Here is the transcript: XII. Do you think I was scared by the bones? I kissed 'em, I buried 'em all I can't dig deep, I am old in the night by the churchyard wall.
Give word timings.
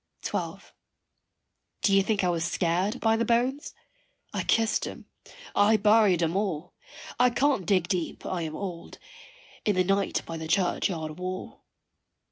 XII. 0.25 0.55
Do 1.83 1.95
you 1.95 2.01
think 2.01 2.23
I 2.23 2.29
was 2.29 2.43
scared 2.43 2.99
by 2.99 3.15
the 3.15 3.23
bones? 3.23 3.75
I 4.33 4.43
kissed 4.43 4.87
'em, 4.87 5.05
I 5.55 5.77
buried 5.77 6.23
'em 6.23 6.35
all 6.35 6.73
I 7.19 7.29
can't 7.29 7.67
dig 7.67 7.87
deep, 7.87 8.25
I 8.25 8.41
am 8.41 8.55
old 8.55 8.97
in 9.63 9.75
the 9.75 9.83
night 9.83 10.23
by 10.25 10.37
the 10.37 10.47
churchyard 10.47 11.19
wall. 11.19 11.61